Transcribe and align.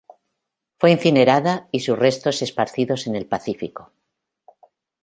Fue 0.79 0.89
incinerada, 0.89 1.67
y 1.71 1.81
sus 1.81 1.95
restos 1.95 2.41
esparcidos 2.41 3.05
en 3.05 3.15
el 3.15 3.27
Pacífico. 3.27 3.91